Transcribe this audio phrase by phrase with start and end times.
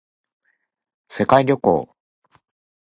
[1.09, 1.93] 世界旅行